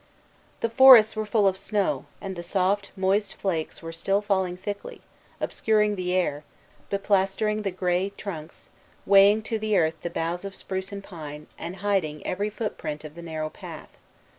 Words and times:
The 0.61 0.69
forests 0.71 1.15
were 1.15 1.27
full 1.27 1.47
of 1.47 1.59
snow; 1.59 2.05
and 2.19 2.35
the 2.35 2.41
soft, 2.41 2.89
moist 2.97 3.35
flakes 3.35 3.83
were 3.83 3.91
still 3.93 4.19
falling 4.19 4.57
thickly, 4.57 5.01
obscuring 5.39 5.95
the 5.95 6.11
air, 6.15 6.43
beplastering 6.89 7.61
the 7.61 7.69
gray 7.69 8.09
trunks, 8.09 8.69
weighing 9.05 9.43
to 9.43 9.59
the 9.59 9.77
earth 9.77 10.01
the 10.01 10.09
boughs 10.09 10.43
of 10.43 10.55
spruce 10.55 10.91
and 10.91 11.03
pine, 11.03 11.45
and 11.55 11.75
hiding 11.85 12.25
every 12.25 12.49
footprint 12.49 13.03
of 13.03 13.13
the 13.13 13.21
narrow 13.21 13.51
path. 13.51 13.99